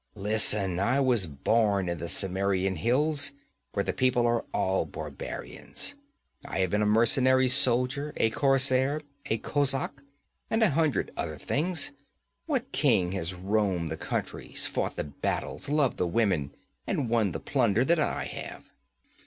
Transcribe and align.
Listen: 0.15 0.79
I 0.79 0.99
was 0.99 1.27
born 1.27 1.87
in 1.87 1.99
the 1.99 2.07
Cimmerian 2.09 2.75
hills 2.77 3.33
where 3.73 3.83
the 3.83 3.93
people 3.93 4.25
are 4.25 4.43
all 4.51 4.83
barbarians. 4.83 5.93
I 6.43 6.57
have 6.61 6.71
been 6.71 6.81
a 6.81 6.87
mercenary 6.87 7.47
soldier, 7.47 8.11
a 8.17 8.31
corsair, 8.31 9.01
a 9.27 9.37
kozak, 9.37 10.01
and 10.49 10.63
a 10.63 10.71
hundred 10.71 11.11
other 11.15 11.37
things. 11.37 11.91
What 12.47 12.71
king 12.71 13.11
has 13.11 13.35
roamed 13.35 13.91
the 13.91 13.95
countries, 13.95 14.65
fought 14.65 14.95
the 14.95 15.03
battles, 15.03 15.69
loved 15.69 15.97
the 15.97 16.07
women, 16.07 16.55
and 16.87 17.07
won 17.07 17.31
the 17.31 17.39
plunder 17.39 17.85
that 17.85 17.99
I 17.99 18.25
have? 18.25 18.63